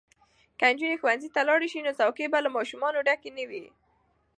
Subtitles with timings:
[0.57, 3.65] که نجونې ښوونځي ته لاړې شي نو کوڅې به له ماشومانو ډکې نه وي.